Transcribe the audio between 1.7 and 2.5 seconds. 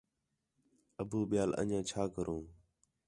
چَھا کرو